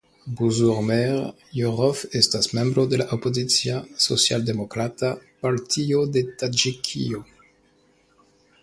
Buzurgmeĥr 0.37 1.19
Jorov 1.57 2.01
estas 2.19 2.49
membro 2.59 2.85
de 2.95 2.99
la 3.03 3.07
opozicia 3.19 3.77
Socialdemokrata 4.07 5.13
Partio 5.45 6.03
de 6.17 6.27
Taĝikio. 6.43 7.25